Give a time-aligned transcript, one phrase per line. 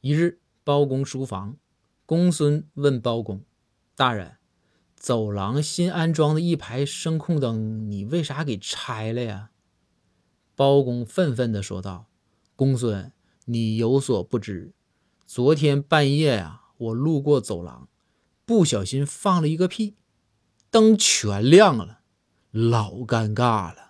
[0.00, 1.56] 一日包公书房
[2.06, 3.42] 公孙问包公
[3.96, 4.36] 大人
[4.94, 9.50] 走廊新安装的一排声控灯你为啥给拆了呀？
[10.54, 12.06] 包公愤愤的说道
[12.54, 13.12] 公孙
[13.46, 14.72] 你有所不知
[15.26, 17.88] 昨天半夜呀我路过走廊
[18.44, 19.96] 不小心放了一个屁
[20.70, 22.00] 灯全亮了
[22.52, 23.87] 老尴尬了。